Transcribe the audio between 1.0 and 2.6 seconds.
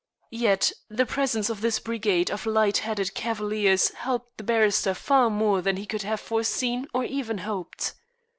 presence of this brigade of